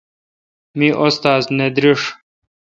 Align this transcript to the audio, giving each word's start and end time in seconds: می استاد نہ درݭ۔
می 0.77 0.87
استاد 1.05 1.43
نہ 1.57 1.67
درݭ۔ 1.75 2.01